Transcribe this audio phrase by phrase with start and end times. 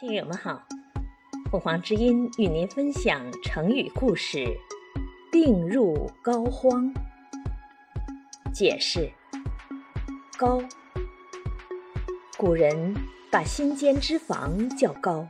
[0.00, 0.66] 听友们好，
[1.50, 4.46] 凤凰之音与您分享成语故事
[5.30, 6.90] “病入膏肓”。
[8.50, 9.10] 解释：
[10.38, 10.62] 膏，
[12.38, 12.94] 古人
[13.30, 15.28] 把心间脂肪叫膏，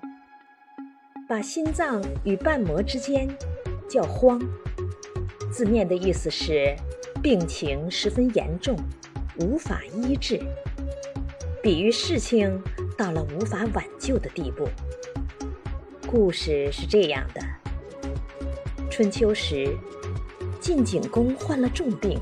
[1.28, 3.28] 把心脏与瓣膜之间
[3.88, 4.40] 叫肓。
[5.50, 6.76] 字面的意思是
[7.20, 8.78] 病情十分严重，
[9.40, 10.40] 无法医治，
[11.60, 12.62] 比喻事情。
[13.00, 14.68] 到了无法挽救的地步。
[16.06, 17.40] 故事是这样的：
[18.90, 19.74] 春秋时，
[20.60, 22.20] 晋景公患了重病，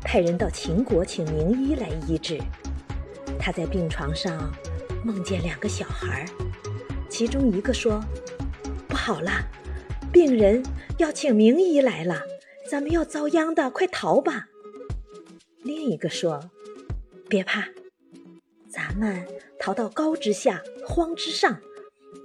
[0.00, 2.40] 派人到秦国请名医来医治。
[3.38, 4.50] 他在病床上
[5.04, 6.24] 梦见两个小孩，
[7.10, 8.02] 其中一个说
[8.88, 9.30] ：“不好了，
[10.10, 10.62] 病人
[10.96, 12.22] 要请名医来了，
[12.70, 14.46] 咱们要遭殃的，快逃吧。”
[15.62, 16.48] 另一个说
[17.28, 17.68] ：“别怕。”
[18.72, 19.22] 咱们
[19.64, 21.58] 逃到高之下，荒之上，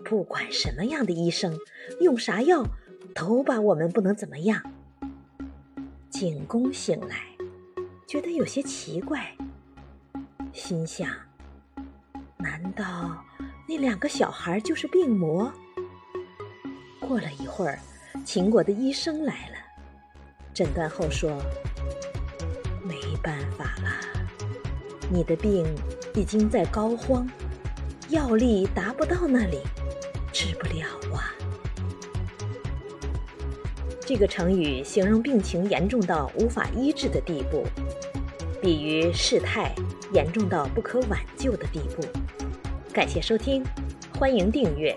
[0.03, 1.57] 不管什么样的医生，
[2.01, 2.65] 用啥药，
[3.15, 4.61] 都把我们不能怎么样。
[6.09, 7.29] 景公醒来，
[8.05, 9.33] 觉得有些奇怪，
[10.51, 11.09] 心想：
[12.35, 13.23] 难道
[13.69, 15.49] 那两个小孩就是病魔？
[16.99, 17.79] 过了一会儿，
[18.25, 19.55] 秦国的医生来了，
[20.53, 21.31] 诊断后说：
[22.83, 23.97] 没办法了。
[25.09, 25.65] 你的病
[26.19, 27.25] 已经在高肓，
[28.09, 29.59] 药力达不到那里，
[30.33, 31.31] 治不了啊。
[34.01, 37.65] 这个成语形容病情严重到无法医治的地步，
[38.61, 39.73] 比喻事态
[40.11, 42.03] 严重到不可挽救的地步。
[42.91, 43.63] 感谢收听，
[44.19, 44.93] 欢迎订阅。